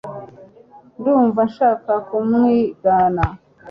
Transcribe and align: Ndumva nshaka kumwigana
Ndumva 0.99 1.39
nshaka 1.49 1.91
kumwigana 2.07 3.25